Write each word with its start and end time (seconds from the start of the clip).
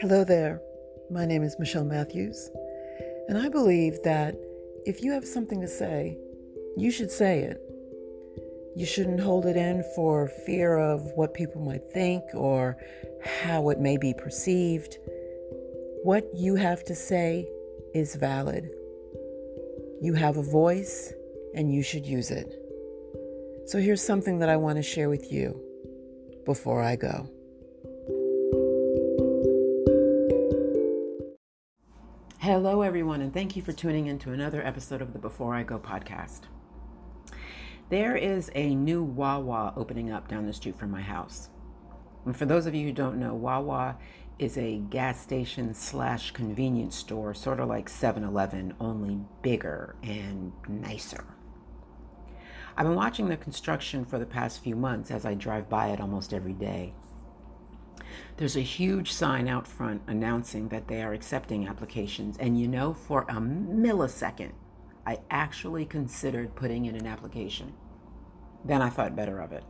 Hello 0.00 0.22
there. 0.22 0.62
My 1.10 1.26
name 1.26 1.42
is 1.42 1.58
Michelle 1.58 1.84
Matthews, 1.84 2.50
and 3.26 3.36
I 3.36 3.48
believe 3.48 4.00
that 4.04 4.36
if 4.86 5.02
you 5.02 5.10
have 5.10 5.24
something 5.24 5.60
to 5.60 5.66
say, 5.66 6.16
you 6.76 6.92
should 6.92 7.10
say 7.10 7.40
it. 7.40 7.60
You 8.76 8.86
shouldn't 8.86 9.18
hold 9.18 9.44
it 9.44 9.56
in 9.56 9.82
for 9.96 10.28
fear 10.46 10.78
of 10.78 11.02
what 11.16 11.34
people 11.34 11.60
might 11.60 11.82
think 11.92 12.22
or 12.32 12.76
how 13.42 13.70
it 13.70 13.80
may 13.80 13.96
be 13.96 14.14
perceived. 14.14 14.98
What 16.04 16.30
you 16.32 16.54
have 16.54 16.84
to 16.84 16.94
say 16.94 17.48
is 17.92 18.14
valid. 18.14 18.70
You 20.00 20.14
have 20.14 20.36
a 20.36 20.42
voice 20.42 21.12
and 21.56 21.74
you 21.74 21.82
should 21.82 22.06
use 22.06 22.30
it. 22.30 22.54
So 23.66 23.78
here's 23.78 24.00
something 24.00 24.38
that 24.38 24.48
I 24.48 24.58
want 24.58 24.76
to 24.76 24.82
share 24.82 25.08
with 25.08 25.32
you 25.32 25.60
before 26.44 26.82
I 26.82 26.94
go. 26.94 27.28
Hello, 32.48 32.80
everyone, 32.80 33.20
and 33.20 33.34
thank 33.34 33.56
you 33.56 33.60
for 33.60 33.72
tuning 33.74 34.06
in 34.06 34.18
to 34.20 34.32
another 34.32 34.66
episode 34.66 35.02
of 35.02 35.12
the 35.12 35.18
Before 35.18 35.54
I 35.54 35.62
Go 35.62 35.78
podcast. 35.78 36.44
There 37.90 38.16
is 38.16 38.50
a 38.54 38.74
new 38.74 39.02
Wawa 39.02 39.74
opening 39.76 40.10
up 40.10 40.28
down 40.28 40.46
the 40.46 40.54
street 40.54 40.74
from 40.74 40.90
my 40.90 41.02
house. 41.02 41.50
And 42.24 42.34
for 42.34 42.46
those 42.46 42.64
of 42.64 42.74
you 42.74 42.86
who 42.86 42.92
don't 42.94 43.18
know, 43.18 43.34
Wawa 43.34 43.98
is 44.38 44.56
a 44.56 44.78
gas 44.78 45.20
station 45.20 45.74
slash 45.74 46.30
convenience 46.30 46.96
store, 46.96 47.34
sort 47.34 47.60
of 47.60 47.68
like 47.68 47.90
7 47.90 48.24
Eleven, 48.24 48.72
only 48.80 49.20
bigger 49.42 49.96
and 50.02 50.52
nicer. 50.66 51.26
I've 52.78 52.86
been 52.86 52.96
watching 52.96 53.28
the 53.28 53.36
construction 53.36 54.06
for 54.06 54.18
the 54.18 54.24
past 54.24 54.64
few 54.64 54.74
months 54.74 55.10
as 55.10 55.26
I 55.26 55.34
drive 55.34 55.68
by 55.68 55.88
it 55.88 56.00
almost 56.00 56.32
every 56.32 56.54
day. 56.54 56.94
There's 58.36 58.56
a 58.56 58.60
huge 58.60 59.12
sign 59.12 59.48
out 59.48 59.66
front 59.66 60.02
announcing 60.06 60.68
that 60.68 60.88
they 60.88 61.02
are 61.02 61.12
accepting 61.12 61.66
applications. 61.66 62.36
And 62.38 62.58
you 62.58 62.68
know, 62.68 62.94
for 62.94 63.22
a 63.22 63.34
millisecond, 63.34 64.52
I 65.06 65.18
actually 65.30 65.86
considered 65.86 66.54
putting 66.54 66.84
in 66.86 66.94
an 66.94 67.06
application. 67.06 67.72
Then 68.64 68.82
I 68.82 68.90
thought 68.90 69.16
better 69.16 69.40
of 69.40 69.52
it. 69.52 69.64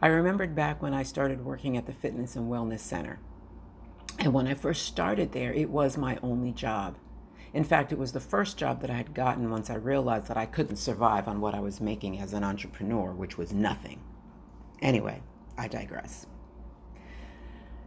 I 0.00 0.06
remembered 0.06 0.54
back 0.54 0.82
when 0.82 0.94
I 0.94 1.02
started 1.02 1.44
working 1.44 1.76
at 1.76 1.86
the 1.86 1.92
Fitness 1.92 2.36
and 2.36 2.50
Wellness 2.50 2.80
Center. 2.80 3.18
And 4.18 4.32
when 4.32 4.46
I 4.46 4.54
first 4.54 4.86
started 4.86 5.32
there, 5.32 5.52
it 5.52 5.70
was 5.70 5.96
my 5.96 6.18
only 6.22 6.52
job. 6.52 6.96
In 7.52 7.64
fact, 7.64 7.92
it 7.92 7.98
was 7.98 8.12
the 8.12 8.20
first 8.20 8.56
job 8.56 8.80
that 8.80 8.90
I 8.90 8.94
had 8.94 9.14
gotten 9.14 9.50
once 9.50 9.70
I 9.70 9.74
realized 9.74 10.26
that 10.26 10.36
I 10.36 10.46
couldn't 10.46 10.76
survive 10.76 11.28
on 11.28 11.40
what 11.40 11.54
I 11.54 11.60
was 11.60 11.80
making 11.80 12.18
as 12.18 12.32
an 12.32 12.42
entrepreneur, 12.42 13.12
which 13.12 13.38
was 13.38 13.52
nothing. 13.52 14.00
Anyway, 14.82 15.22
I 15.56 15.68
digress. 15.68 16.26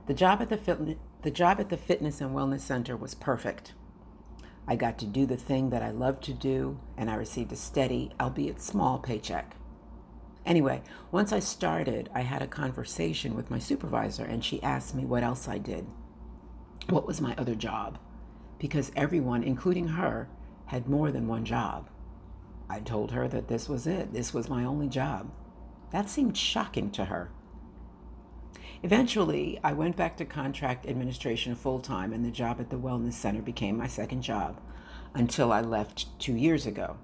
The 0.07 0.13
job 0.13 0.41
at 0.41 0.47
the, 0.47 0.57
fit, 0.57 0.97
the 1.21 1.31
job 1.31 1.59
at 1.59 1.67
the 1.67 1.75
Fitness 1.75 2.21
and 2.21 2.33
Wellness 2.33 2.61
Center 2.61 2.95
was 2.95 3.13
perfect. 3.13 3.73
I 4.65 4.77
got 4.77 4.97
to 4.99 5.05
do 5.05 5.25
the 5.25 5.35
thing 5.35 5.69
that 5.69 5.83
I 5.83 5.91
love 5.91 6.21
to 6.21 6.33
do, 6.33 6.79
and 6.97 7.09
I 7.09 7.15
received 7.15 7.51
a 7.51 7.57
steady, 7.57 8.11
albeit 8.19 8.61
small, 8.61 8.99
paycheck. 8.99 9.55
Anyway, 10.45 10.81
once 11.11 11.33
I 11.33 11.39
started, 11.39 12.09
I 12.15 12.21
had 12.21 12.41
a 12.41 12.47
conversation 12.47 13.35
with 13.35 13.51
my 13.51 13.59
supervisor, 13.59 14.23
and 14.23 14.45
she 14.45 14.63
asked 14.63 14.95
me 14.95 15.03
what 15.03 15.23
else 15.23 15.45
I 15.45 15.57
did. 15.57 15.85
What 16.89 17.05
was 17.05 17.19
my 17.19 17.35
other 17.37 17.55
job? 17.55 17.99
Because 18.59 18.93
everyone, 18.95 19.43
including 19.43 19.89
her, 19.89 20.29
had 20.67 20.87
more 20.87 21.11
than 21.11 21.27
one 21.27 21.43
job. 21.43 21.89
I 22.69 22.79
told 22.79 23.11
her 23.11 23.27
that 23.27 23.49
this 23.49 23.67
was 23.67 23.85
it, 23.85 24.13
this 24.13 24.33
was 24.33 24.49
my 24.49 24.63
only 24.63 24.87
job. 24.87 25.31
That 25.91 26.09
seemed 26.09 26.37
shocking 26.37 26.91
to 26.91 27.05
her. 27.05 27.29
Eventually, 28.83 29.59
I 29.63 29.73
went 29.73 29.95
back 29.95 30.17
to 30.17 30.25
contract 30.25 30.85
administration 30.85 31.55
full 31.55 31.79
time, 31.79 32.13
and 32.13 32.23
the 32.23 32.31
job 32.31 32.59
at 32.59 32.69
the 32.69 32.77
Wellness 32.77 33.13
Center 33.13 33.41
became 33.41 33.77
my 33.77 33.87
second 33.87 34.21
job 34.21 34.59
until 35.13 35.51
I 35.51 35.61
left 35.61 36.19
two 36.19 36.35
years 36.35 36.65
ago. 36.65 36.97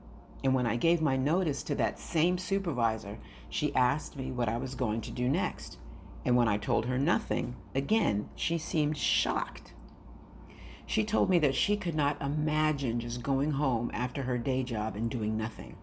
And 0.44 0.54
when 0.54 0.68
I 0.68 0.76
gave 0.76 1.02
my 1.02 1.16
notice 1.16 1.64
to 1.64 1.76
that 1.76 2.00
same 2.00 2.38
supervisor, 2.38 3.18
she 3.50 3.74
asked 3.76 4.16
me 4.16 4.32
what 4.32 4.50
I 4.50 4.58
was 4.58 4.76
going 4.76 5.02
to 5.02 5.12
do 5.12 5.28
next. 5.28 5.78
And 6.26 6.36
when 6.36 6.48
I 6.48 6.58
told 6.58 6.86
her 6.86 6.98
nothing, 6.98 7.56
again, 7.74 8.30
she 8.36 8.58
seemed 8.58 8.98
shocked. 8.98 9.74
She 10.86 11.04
told 11.04 11.30
me 11.30 11.40
that 11.40 11.56
she 11.56 11.78
could 11.78 11.96
not 11.96 12.22
imagine 12.22 13.00
just 13.00 13.24
going 13.24 13.52
home 13.52 13.90
after 13.94 14.24
her 14.24 14.38
day 14.38 14.64
job 14.64 14.96
and 14.96 15.10
doing 15.10 15.38
nothing. 15.38 15.78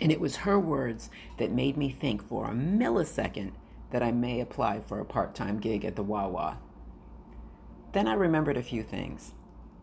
And 0.00 0.12
it 0.12 0.20
was 0.20 0.36
her 0.36 0.58
words 0.58 1.10
that 1.38 1.50
made 1.50 1.76
me 1.76 1.90
think 1.90 2.26
for 2.26 2.46
a 2.46 2.54
millisecond 2.54 3.52
that 3.90 4.02
I 4.02 4.12
may 4.12 4.40
apply 4.40 4.80
for 4.80 5.00
a 5.00 5.04
part 5.04 5.34
time 5.34 5.58
gig 5.58 5.84
at 5.84 5.96
the 5.96 6.02
Wawa. 6.02 6.58
Then 7.92 8.06
I 8.06 8.14
remembered 8.14 8.56
a 8.56 8.62
few 8.62 8.82
things. 8.82 9.32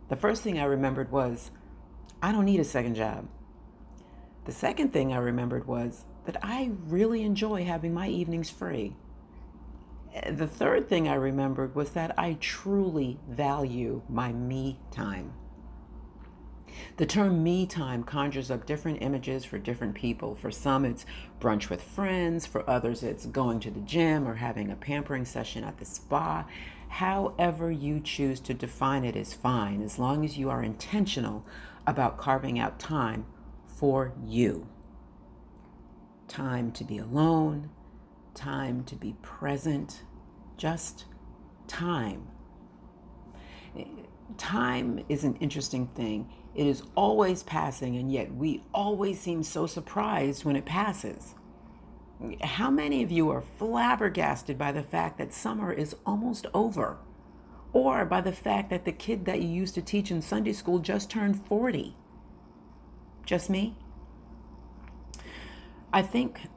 The 0.09 0.15
first 0.15 0.43
thing 0.43 0.59
I 0.59 0.65
remembered 0.65 1.11
was 1.11 1.51
I 2.21 2.31
don't 2.31 2.45
need 2.45 2.59
a 2.59 2.65
second 2.65 2.95
job. 2.95 3.27
The 4.45 4.51
second 4.51 4.93
thing 4.93 5.11
I 5.11 5.17
remembered 5.17 5.67
was 5.67 6.05
that 6.25 6.37
I 6.43 6.71
really 6.87 7.23
enjoy 7.23 7.65
having 7.65 7.93
my 7.93 8.07
evenings 8.07 8.49
free. 8.49 8.95
The 10.31 10.47
third 10.47 10.87
thing 10.87 11.07
I 11.07 11.15
remembered 11.15 11.75
was 11.75 11.91
that 11.91 12.13
I 12.17 12.37
truly 12.39 13.19
value 13.27 14.01
my 14.07 14.31
me 14.31 14.79
time. 14.91 15.33
The 16.97 17.05
term 17.05 17.43
me 17.43 17.65
time 17.65 18.03
conjures 18.03 18.49
up 18.49 18.65
different 18.65 19.01
images 19.01 19.45
for 19.45 19.57
different 19.57 19.95
people. 19.95 20.35
For 20.35 20.51
some, 20.51 20.85
it's 20.85 21.05
brunch 21.39 21.69
with 21.69 21.81
friends. 21.81 22.45
For 22.45 22.69
others, 22.69 23.03
it's 23.03 23.25
going 23.25 23.59
to 23.61 23.71
the 23.71 23.81
gym 23.81 24.27
or 24.27 24.35
having 24.35 24.71
a 24.71 24.75
pampering 24.75 25.25
session 25.25 25.63
at 25.63 25.77
the 25.77 25.85
spa. 25.85 26.45
However, 26.87 27.71
you 27.71 27.99
choose 27.99 28.39
to 28.41 28.53
define 28.53 29.03
it 29.03 29.15
is 29.15 29.33
fine, 29.33 29.81
as 29.81 29.99
long 29.99 30.23
as 30.23 30.37
you 30.37 30.49
are 30.49 30.63
intentional 30.63 31.45
about 31.85 32.17
carving 32.17 32.59
out 32.59 32.79
time 32.79 33.25
for 33.65 34.13
you. 34.25 34.67
Time 36.27 36.71
to 36.71 36.83
be 36.83 36.97
alone, 36.97 37.69
time 38.33 38.83
to 38.85 38.95
be 38.95 39.15
present, 39.21 40.03
just 40.57 41.05
time. 41.67 42.27
Time 44.37 45.03
is 45.07 45.23
an 45.23 45.35
interesting 45.35 45.87
thing. 45.87 46.29
It 46.55 46.67
is 46.67 46.83
always 46.95 47.43
passing, 47.43 47.95
and 47.95 48.11
yet 48.11 48.33
we 48.33 48.63
always 48.73 49.19
seem 49.19 49.43
so 49.43 49.67
surprised 49.67 50.45
when 50.45 50.55
it 50.55 50.65
passes. 50.65 51.35
How 52.41 52.71
many 52.71 53.03
of 53.03 53.11
you 53.11 53.29
are 53.29 53.43
flabbergasted 53.57 54.57
by 54.57 54.71
the 54.71 54.83
fact 54.83 55.17
that 55.17 55.33
summer 55.33 55.71
is 55.71 55.95
almost 56.05 56.47
over? 56.53 56.97
Or 57.73 58.05
by 58.05 58.21
the 58.21 58.31
fact 58.31 58.69
that 58.69 58.85
the 58.85 58.93
kid 58.93 59.25
that 59.25 59.41
you 59.41 59.49
used 59.49 59.75
to 59.75 59.81
teach 59.81 60.09
in 60.09 60.21
Sunday 60.21 60.53
school 60.53 60.79
just 60.79 61.09
turned 61.09 61.45
40? 61.45 61.95
Just 63.25 63.49
me? 63.49 63.75
I 65.91 66.01
think 66.01 66.47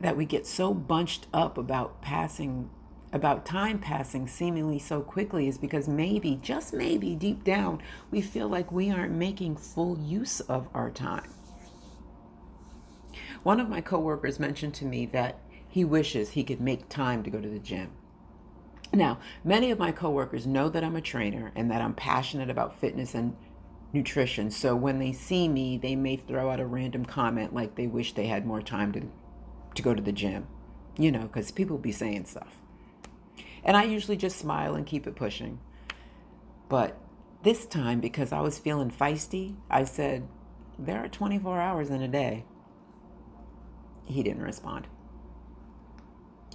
that 0.00 0.16
we 0.16 0.24
get 0.24 0.46
so 0.46 0.74
bunched 0.74 1.28
up 1.32 1.56
about 1.56 2.02
passing, 2.02 2.68
about 3.16 3.44
time 3.44 3.80
passing 3.80 4.28
seemingly 4.28 4.78
so 4.78 5.00
quickly 5.00 5.48
is 5.48 5.58
because 5.58 5.88
maybe, 5.88 6.38
just 6.40 6.72
maybe, 6.72 7.16
deep 7.16 7.42
down, 7.42 7.82
we 8.12 8.20
feel 8.20 8.46
like 8.46 8.70
we 8.70 8.90
aren't 8.90 9.12
making 9.12 9.56
full 9.56 9.98
use 9.98 10.38
of 10.40 10.68
our 10.72 10.90
time. 10.90 11.28
One 13.42 13.58
of 13.58 13.68
my 13.68 13.80
coworkers 13.80 14.38
mentioned 14.38 14.74
to 14.74 14.84
me 14.84 15.06
that 15.06 15.40
he 15.68 15.84
wishes 15.84 16.30
he 16.30 16.44
could 16.44 16.60
make 16.60 16.88
time 16.88 17.22
to 17.22 17.30
go 17.30 17.40
to 17.40 17.48
the 17.48 17.58
gym. 17.58 17.90
Now, 18.92 19.18
many 19.44 19.70
of 19.70 19.78
my 19.78 19.92
coworkers 19.92 20.46
know 20.46 20.68
that 20.68 20.84
I'm 20.84 20.96
a 20.96 21.00
trainer 21.00 21.52
and 21.56 21.70
that 21.70 21.82
I'm 21.82 21.94
passionate 21.94 22.50
about 22.50 22.78
fitness 22.78 23.14
and 23.14 23.36
nutrition. 23.92 24.50
So 24.50 24.76
when 24.76 24.98
they 24.98 25.12
see 25.12 25.48
me, 25.48 25.78
they 25.78 25.96
may 25.96 26.16
throw 26.16 26.50
out 26.50 26.60
a 26.60 26.66
random 26.66 27.04
comment 27.04 27.54
like 27.54 27.74
they 27.74 27.86
wish 27.86 28.12
they 28.14 28.26
had 28.26 28.46
more 28.46 28.62
time 28.62 28.92
to 28.92 29.02
to 29.74 29.82
go 29.82 29.94
to 29.94 30.02
the 30.02 30.12
gym. 30.12 30.46
You 30.98 31.12
know, 31.12 31.28
cuz 31.28 31.50
people 31.50 31.78
be 31.78 31.92
saying 31.92 32.24
stuff. 32.24 32.60
And 33.66 33.76
I 33.76 33.82
usually 33.82 34.16
just 34.16 34.38
smile 34.38 34.76
and 34.76 34.86
keep 34.86 35.06
it 35.06 35.16
pushing. 35.16 35.58
But 36.68 36.98
this 37.42 37.66
time 37.66 38.00
because 38.00 38.32
I 38.32 38.40
was 38.40 38.58
feeling 38.58 38.90
feisty, 38.90 39.56
I 39.68 39.84
said, 39.84 40.28
"There 40.78 41.04
are 41.04 41.08
24 41.08 41.60
hours 41.60 41.90
in 41.90 42.00
a 42.00 42.08
day." 42.08 42.46
He 44.06 44.22
didn't 44.22 44.42
respond. 44.42 44.86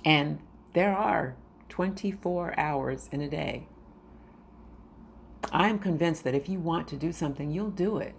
And 0.05 0.39
there 0.73 0.95
are 0.95 1.35
24 1.67 2.57
hours 2.57 3.09
in 3.11 3.21
a 3.21 3.29
day. 3.29 3.67
I 5.51 5.67
am 5.67 5.79
convinced 5.79 6.23
that 6.23 6.35
if 6.35 6.47
you 6.47 6.59
want 6.59 6.87
to 6.87 6.97
do 6.97 7.11
something, 7.11 7.51
you'll 7.51 7.71
do 7.71 7.97
it. 7.97 8.15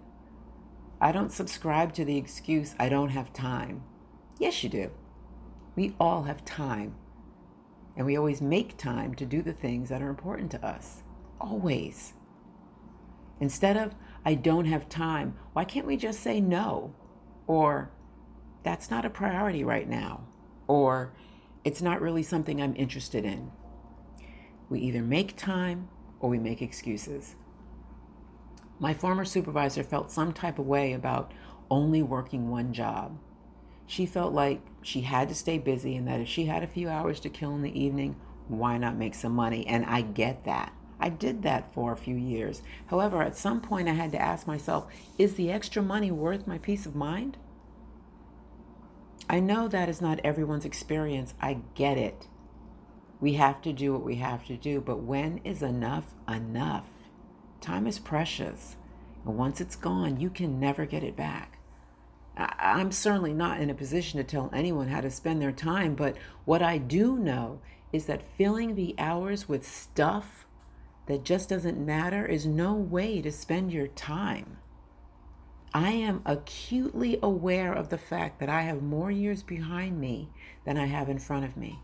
I 1.01 1.11
don't 1.11 1.31
subscribe 1.31 1.93
to 1.93 2.05
the 2.05 2.17
excuse, 2.17 2.75
I 2.79 2.89
don't 2.89 3.09
have 3.09 3.33
time. 3.33 3.83
Yes, 4.37 4.63
you 4.63 4.69
do. 4.69 4.91
We 5.75 5.95
all 5.99 6.23
have 6.23 6.45
time. 6.45 6.95
And 7.95 8.05
we 8.05 8.17
always 8.17 8.41
make 8.41 8.77
time 8.77 9.13
to 9.15 9.25
do 9.25 9.41
the 9.41 9.53
things 9.53 9.89
that 9.89 10.01
are 10.01 10.09
important 10.09 10.51
to 10.51 10.65
us. 10.65 11.03
Always. 11.39 12.13
Instead 13.39 13.77
of, 13.77 13.95
I 14.25 14.35
don't 14.35 14.65
have 14.65 14.89
time, 14.89 15.35
why 15.53 15.65
can't 15.65 15.85
we 15.85 15.97
just 15.97 16.21
say 16.21 16.39
no? 16.39 16.95
Or, 17.45 17.91
that's 18.63 18.89
not 18.89 19.05
a 19.05 19.09
priority 19.09 19.63
right 19.63 19.87
now. 19.87 20.25
Or, 20.67 21.13
it's 21.63 21.81
not 21.81 22.01
really 22.01 22.23
something 22.23 22.61
I'm 22.61 22.75
interested 22.75 23.25
in. 23.25 23.51
We 24.69 24.79
either 24.79 25.01
make 25.01 25.35
time 25.35 25.89
or 26.19 26.29
we 26.29 26.39
make 26.39 26.61
excuses. 26.61 27.35
My 28.79 28.93
former 28.93 29.25
supervisor 29.25 29.83
felt 29.83 30.11
some 30.11 30.33
type 30.33 30.57
of 30.57 30.65
way 30.65 30.93
about 30.93 31.31
only 31.69 32.01
working 32.01 32.49
one 32.49 32.73
job. 32.73 33.17
She 33.85 34.05
felt 34.05 34.33
like 34.33 34.61
she 34.81 35.01
had 35.01 35.29
to 35.29 35.35
stay 35.35 35.57
busy 35.57 35.95
and 35.95 36.07
that 36.07 36.19
if 36.19 36.27
she 36.27 36.45
had 36.45 36.63
a 36.63 36.67
few 36.67 36.89
hours 36.89 37.19
to 37.21 37.29
kill 37.29 37.55
in 37.55 37.61
the 37.61 37.79
evening, 37.79 38.15
why 38.47 38.77
not 38.77 38.97
make 38.97 39.15
some 39.15 39.33
money? 39.33 39.65
And 39.67 39.85
I 39.85 40.01
get 40.01 40.43
that. 40.45 40.73
I 40.99 41.09
did 41.09 41.43
that 41.43 41.73
for 41.73 41.91
a 41.91 41.97
few 41.97 42.15
years. 42.15 42.61
However, 42.87 43.21
at 43.21 43.35
some 43.35 43.59
point, 43.59 43.89
I 43.89 43.93
had 43.93 44.11
to 44.13 44.21
ask 44.21 44.47
myself 44.47 44.91
is 45.17 45.35
the 45.35 45.51
extra 45.51 45.81
money 45.81 46.11
worth 46.11 46.47
my 46.47 46.57
peace 46.57 46.85
of 46.85 46.95
mind? 46.95 47.37
I 49.29 49.39
know 49.39 49.67
that 49.67 49.89
is 49.89 50.01
not 50.01 50.19
everyone's 50.23 50.65
experience. 50.65 51.33
I 51.41 51.59
get 51.75 51.97
it. 51.97 52.27
We 53.19 53.33
have 53.33 53.61
to 53.61 53.73
do 53.73 53.93
what 53.93 54.03
we 54.03 54.15
have 54.15 54.45
to 54.47 54.57
do, 54.57 54.81
but 54.81 55.01
when 55.01 55.39
is 55.43 55.61
enough 55.61 56.13
enough? 56.27 56.87
Time 57.61 57.87
is 57.87 57.99
precious. 57.99 58.75
And 59.25 59.37
once 59.37 59.61
it's 59.61 59.77
gone, 59.77 60.19
you 60.19 60.29
can 60.29 60.59
never 60.59 60.85
get 60.85 61.03
it 61.03 61.15
back. 61.15 61.52
I'm 62.35 62.91
certainly 62.91 63.33
not 63.33 63.59
in 63.59 63.69
a 63.69 63.75
position 63.75 64.17
to 64.17 64.23
tell 64.23 64.49
anyone 64.53 64.87
how 64.87 65.01
to 65.01 65.11
spend 65.11 65.41
their 65.41 65.51
time, 65.51 65.93
but 65.93 66.17
what 66.45 66.61
I 66.63 66.79
do 66.79 67.17
know 67.17 67.59
is 67.91 68.05
that 68.07 68.37
filling 68.37 68.73
the 68.73 68.95
hours 68.97 69.47
with 69.47 69.67
stuff 69.67 70.47
that 71.05 71.23
just 71.23 71.49
doesn't 71.49 71.85
matter 71.85 72.25
is 72.25 72.45
no 72.45 72.73
way 72.73 73.21
to 73.21 73.31
spend 73.31 73.71
your 73.71 73.87
time. 73.87 74.57
I 75.75 75.91
am 75.91 76.21
acutely 76.25 77.19
aware 77.21 77.73
of 77.73 77.89
the 77.89 77.97
fact 77.97 78.39
that 78.39 78.49
I 78.49 78.61
have 78.61 78.81
more 78.81 79.11
years 79.11 79.43
behind 79.43 79.99
me 79.99 80.29
than 80.65 80.77
I 80.77 80.85
have 80.85 81.09
in 81.09 81.19
front 81.19 81.45
of 81.45 81.57
me. 81.57 81.79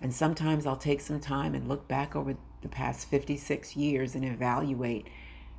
And 0.00 0.12
sometimes 0.12 0.66
I'll 0.66 0.76
take 0.76 1.00
some 1.00 1.20
time 1.20 1.54
and 1.54 1.68
look 1.68 1.88
back 1.88 2.14
over 2.14 2.36
the 2.62 2.68
past 2.68 3.08
56 3.08 3.76
years 3.76 4.14
and 4.14 4.24
evaluate 4.24 5.08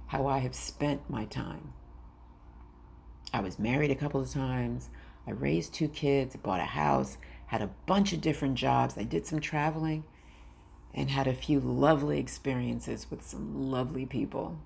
how 0.08 0.28
I 0.28 0.40
have 0.40 0.56
spent 0.56 1.10
my 1.10 1.26
time. 1.26 1.74
I 3.34 3.42
was 3.42 3.60
married 3.60 3.92
a 3.92 3.96
couple 3.96 4.22
of 4.22 4.32
times. 4.32 4.90
I 5.28 5.32
raised 5.32 5.74
two 5.74 5.88
kids, 5.88 6.36
bought 6.36 6.60
a 6.60 6.66
house, 6.66 7.18
had 7.48 7.62
a 7.62 7.72
bunch 7.86 8.14
of 8.14 8.22
different 8.22 8.56
jobs. 8.56 8.98
I 8.98 9.04
did 9.04 9.26
some 9.26 9.40
traveling 9.40 10.04
and 10.94 11.10
had 11.10 11.28
a 11.28 11.34
few 11.34 11.60
lovely 11.60 12.20
experiences 12.20 13.08
with 13.10 13.22
some 13.22 13.70
lovely 13.70 14.06
people. 14.06 14.58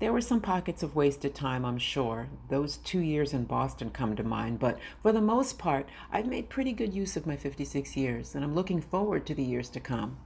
There 0.00 0.12
were 0.12 0.20
some 0.20 0.40
pockets 0.40 0.82
of 0.82 0.96
wasted 0.96 1.34
time, 1.34 1.64
I'm 1.64 1.78
sure. 1.78 2.28
Those 2.48 2.78
two 2.78 2.98
years 2.98 3.32
in 3.32 3.44
Boston 3.44 3.90
come 3.90 4.16
to 4.16 4.24
mind, 4.24 4.58
but 4.58 4.78
for 5.00 5.12
the 5.12 5.20
most 5.20 5.58
part, 5.58 5.88
I've 6.10 6.26
made 6.26 6.48
pretty 6.48 6.72
good 6.72 6.92
use 6.92 7.16
of 7.16 7.26
my 7.26 7.36
56 7.36 7.96
years, 7.96 8.34
and 8.34 8.44
I'm 8.44 8.54
looking 8.54 8.80
forward 8.80 9.24
to 9.26 9.34
the 9.34 9.44
years 9.44 9.70
to 9.70 9.80
come. 9.80 10.18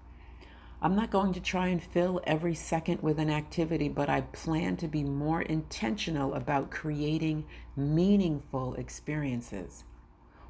I'm 0.81 0.95
not 0.95 1.11
going 1.11 1.33
to 1.33 1.41
try 1.41 1.69
and 1.69 1.83
fill 1.83 2.21
every 2.25 2.55
second 2.55 3.03
with 3.03 3.19
an 3.19 3.31
activity, 3.31 3.89
but 3.89 4.09
I 4.09 4.21
plan 4.21 4.77
to 4.77 4.87
be 4.87 5.03
more 5.03 5.43
intentional 5.43 6.35
about 6.35 6.71
creating 6.71 7.47
meaningful 7.75 8.75
experiences. 8.75 9.83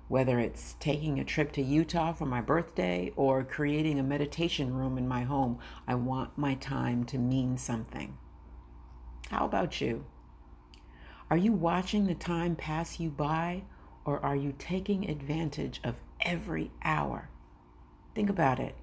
Whether 0.09 0.39
it's 0.39 0.77
taking 0.81 1.19
a 1.19 1.25
trip 1.25 1.53
to 1.53 1.63
Utah 1.63 2.13
for 2.13 2.27
my 2.27 2.43
birthday 2.43 3.11
or 3.17 3.43
creating 3.43 3.99
a 3.99 4.03
meditation 4.03 4.75
room 4.75 4.99
in 4.99 5.09
my 5.09 5.23
home, 5.23 5.59
I 5.87 5.95
want 5.95 6.37
my 6.37 6.57
time 6.57 7.05
to 7.05 7.19
mean 7.19 7.57
something. 7.57 8.19
How 9.31 9.47
about 9.47 9.81
you? 9.81 10.05
Are 11.31 11.39
you 11.39 11.53
watching 11.53 12.07
the 12.07 12.15
time 12.15 12.55
pass 12.55 13.01
you 13.01 13.09
by 13.09 13.65
or 14.05 14.23
are 14.23 14.37
you 14.37 14.55
taking 14.59 15.09
advantage 15.09 15.81
of 15.83 15.97
every 16.21 16.71
hour? 16.83 17.31
Think 18.15 18.29
about 18.29 18.61
it. 18.61 18.75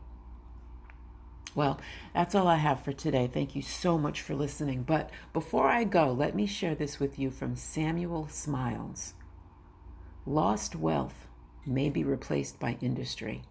Well, 1.55 1.79
that's 2.13 2.35
all 2.35 2.47
I 2.49 2.57
have 2.57 2.83
for 2.83 2.91
today. 2.91 3.27
Thank 3.27 3.55
you 3.55 3.61
so 3.61 3.97
much 3.97 4.21
for 4.21 4.35
listening. 4.35 4.83
But 4.83 5.09
before 5.31 5.67
I 5.67 5.85
go, 5.85 6.11
let 6.11 6.35
me 6.35 6.45
share 6.45 6.75
this 6.75 6.99
with 6.99 7.17
you 7.17 7.31
from 7.31 7.55
Samuel 7.55 8.27
Smiles. 8.29 9.13
Lost 10.25 10.75
wealth 10.75 11.27
may 11.65 11.89
be 11.89 12.03
replaced 12.03 12.59
by 12.59 12.77
industry, 12.81 13.43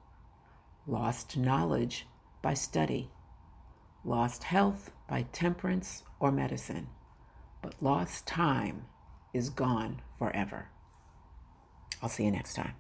lost 0.87 1.37
knowledge 1.37 2.07
by 2.43 2.53
study, 2.53 3.11
lost 4.05 4.45
health 4.45 4.91
by 5.09 5.23
temperance 5.33 6.03
or 6.21 6.31
medicine, 6.31 6.89
but 7.63 7.75
lost 7.81 8.27
time 8.27 8.85
is 9.33 9.49
gone 9.49 10.03
forever. 10.19 10.69
I'll 12.03 12.09
see 12.11 12.25
you 12.25 12.31
next 12.31 12.55
time. 12.55 12.75